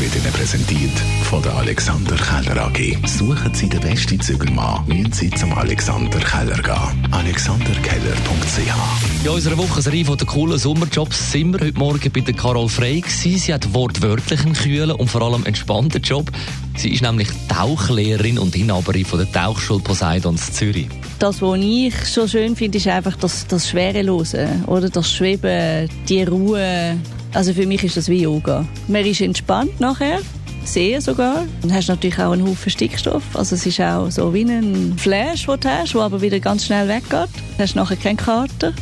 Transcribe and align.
wird 0.00 0.16
Ihnen 0.16 0.32
präsentiert 0.32 0.92
von 1.24 1.42
der 1.42 1.54
Alexander 1.54 2.16
Keller 2.16 2.66
AG. 2.66 2.96
Suchen 3.06 3.54
Sie 3.54 3.68
den 3.68 3.80
besten 3.80 4.20
Zügelmann, 4.20 4.86
müssen 4.86 5.12
Sie 5.12 5.30
zum 5.30 5.52
Alexander 5.52 6.18
Keller 6.18 6.60
gehen. 6.62 7.12
alexanderkeller.ch 7.12 9.24
In 9.24 9.30
unserer 9.30 9.58
Wochenserie 9.58 10.04
von 10.04 10.16
den 10.16 10.26
coolen 10.26 10.58
Sommerjobs 10.58 11.32
sind 11.32 11.52
wir 11.52 11.66
heute 11.66 11.78
Morgen 11.78 12.10
bei 12.12 12.20
der 12.20 12.34
Carol 12.34 12.68
Frey 12.68 13.00
gewesen. 13.00 13.38
Sie 13.38 13.54
hat 13.54 13.72
wortwörtlich 13.72 14.40
einen 14.40 14.54
kühlen 14.54 14.92
und 14.92 15.08
vor 15.08 15.22
allem 15.22 15.44
entspannten 15.46 16.02
Job. 16.02 16.30
Sie 16.76 16.90
ist 16.90 17.02
nämlich 17.02 17.28
Tauchlehrerin 17.48 18.38
und 18.38 18.56
Inhaberin 18.56 19.04
von 19.04 19.20
der 19.20 19.30
Tauchschule 19.30 19.80
Poseidons 19.80 20.52
Zürich. 20.52 20.88
Das, 21.18 21.40
was 21.40 21.58
ich 21.60 21.94
so 22.06 22.26
schön 22.26 22.56
finde, 22.56 22.78
ist 22.78 22.88
einfach 22.88 23.16
das, 23.16 23.46
das 23.46 23.68
Schwerelose, 23.68 24.48
oder? 24.66 24.90
Das 24.90 25.12
Schweben, 25.12 25.88
die 26.08 26.24
Ruhe. 26.24 26.96
Also 27.32 27.52
für 27.52 27.66
mich 27.66 27.82
ist 27.82 27.96
das 27.96 28.08
wie 28.08 28.22
Yoga. 28.22 28.64
Man 28.86 29.04
ist 29.04 29.20
entspannt 29.20 29.80
nachher, 29.84 30.20
sehr 30.64 31.02
sogar. 31.02 31.44
Dann 31.60 31.74
hast 31.74 31.88
du 31.88 31.92
natürlich 31.92 32.18
auch 32.18 32.32
einen 32.32 32.48
Haufen 32.48 32.70
Stickstoff. 32.70 33.22
Also 33.34 33.54
es 33.54 33.66
ist 33.66 33.80
auch 33.80 34.10
so 34.10 34.32
wie 34.32 34.42
ein 34.42 34.96
Flash, 34.96 35.44
den 35.44 35.60
du 35.60 35.68
hast, 35.68 35.92
der 35.92 36.00
aber 36.00 36.22
wieder 36.22 36.40
ganz 36.40 36.64
schnell 36.64 36.88
weggeht. 36.88 37.28
Du 37.56 37.62
hast 37.62 37.76
nachher 37.76 37.96
keine 37.96 38.16
Karte. 38.16 38.72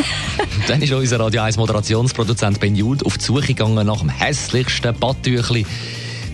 Dann 0.68 0.82
ist 0.82 0.92
unser 0.92 1.18
Radio 1.18 1.40
1 1.40 1.56
Moderationsproduzent 1.56 2.60
Ben 2.60 2.74
Jude 2.74 3.06
auf 3.06 3.16
die 3.16 3.24
Suche 3.24 3.46
gegangen 3.46 3.86
nach 3.86 4.00
dem 4.00 4.10
hässlichsten 4.10 4.94
Badtüchli. 4.94 5.64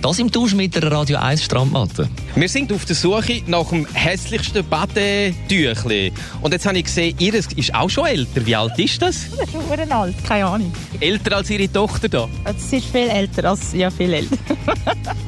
Das 0.02 0.18
im 0.18 0.32
Tausch 0.32 0.54
mit 0.54 0.74
der 0.74 0.90
Radio 0.90 1.18
1 1.18 1.44
Strandmatte. 1.44 2.08
Wir 2.34 2.48
sind 2.48 2.72
auf 2.72 2.86
der 2.86 2.96
Suche 2.96 3.42
nach 3.46 3.68
dem 3.68 3.86
hässlichsten 3.92 4.66
Badetüchli. 4.66 6.10
Und 6.40 6.52
jetzt 6.52 6.64
habe 6.64 6.78
ich 6.78 6.84
gesehen, 6.84 7.14
ihres 7.18 7.46
ist 7.52 7.74
auch 7.74 7.90
schon 7.90 8.06
älter. 8.06 8.46
Wie 8.46 8.56
alt 8.56 8.78
ist 8.78 9.02
das? 9.02 9.26
Das 9.36 9.48
ist 9.48 9.92
alt, 9.92 10.14
keine 10.26 10.46
Ahnung. 10.46 10.72
Älter 11.00 11.36
als 11.36 11.50
ihre 11.50 11.70
Tochter 11.70 12.08
da. 12.08 12.28
Es 12.44 12.72
ist 12.72 12.86
viel 12.86 13.08
älter 13.08 13.50
als, 13.50 13.74
ja, 13.74 13.90
viel 13.90 14.14
älter. 14.14 14.36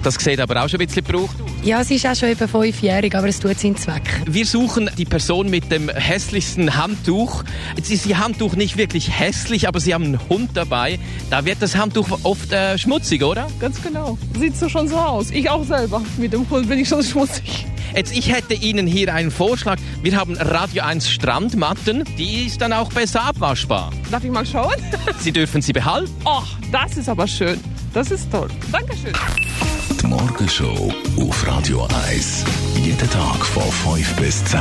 Das 0.02 0.14
sieht 0.14 0.41
aber 0.41 0.64
auch 0.64 0.69
schon 0.69 0.80
ein 0.80 0.86
bisschen 0.86 1.05
gebraucht 1.05 1.36
aus. 1.41 1.50
Ja, 1.62 1.84
sie 1.84 1.94
ist 1.94 2.06
auch 2.06 2.16
schon 2.16 2.30
etwa 2.30 2.48
fünfjährig, 2.48 3.14
aber 3.14 3.28
es 3.28 3.39
tut 3.39 3.58
seinen 3.61 3.77
Zweck. 3.77 4.02
Wir 4.27 4.44
suchen 4.44 4.91
die 4.98 5.05
Person 5.05 5.48
mit 5.48 5.70
dem 5.70 5.89
hässlichsten 5.91 6.77
Handtuch. 6.77 7.44
Jetzt 7.77 7.91
ist 7.91 8.05
ihr 8.06 8.18
Handtuch 8.18 8.56
nicht 8.56 8.77
wirklich 8.77 9.16
hässlich, 9.16 9.68
aber 9.68 9.78
sie 9.78 9.94
haben 9.94 10.05
einen 10.05 10.28
Hund 10.28 10.50
dabei. 10.55 10.98
Da 11.30 11.44
wird 11.44 11.58
das 11.61 11.77
Handtuch 11.77 12.08
oft 12.24 12.52
äh, 12.52 12.77
schmutzig, 12.78 13.22
oder? 13.22 13.46
Ganz 13.61 13.80
genau. 13.80 14.18
Sieht 14.36 14.56
so 14.62 14.68
schon 14.68 14.88
so 14.88 14.96
aus. 14.96 15.30
Ich 15.30 15.50
auch 15.50 15.64
selber. 15.64 16.02
Mit 16.18 16.32
dem 16.32 16.48
Hund 16.48 16.68
bin 16.68 16.78
ich 16.78 16.88
schon 16.88 17.02
schmutzig. 17.02 17.66
Jetzt, 17.96 18.16
ich 18.16 18.32
hätte 18.32 18.55
Ihnen 18.55 18.86
hier 18.86 19.12
einen 19.12 19.30
Vorschlag. 19.30 19.78
Wir 20.02 20.16
haben 20.16 20.36
Radio 20.36 20.84
1 20.84 21.10
Strandmatten. 21.10 22.05
Die 22.16 22.46
ist 22.46 22.60
dann 22.60 22.72
auch 22.72 22.92
besser 22.92 23.24
abwaschbar. 23.24 23.90
Darf 24.10 24.22
ich 24.22 24.30
mal 24.30 24.46
schauen? 24.46 24.77
Sie 25.18 25.33
dürfen 25.33 25.62
sie 25.62 25.72
behalten. 25.72 26.10
Oh, 26.24 26.42
das 26.70 26.96
ist 26.96 27.08
aber 27.08 27.27
schön. 27.27 27.58
Das 27.92 28.10
ist 28.10 28.30
toll. 28.30 28.48
Dankeschön. 28.70 29.12
Die 30.00 30.06
Morgenshow 30.06 30.92
auf 31.18 31.46
Radio 31.46 31.88
1. 32.06 32.44
Jeden 32.77 33.10
Tag 33.10 33.44
von 33.44 33.96
5 33.96 34.14
bis 34.16 34.44
10. 34.44 34.60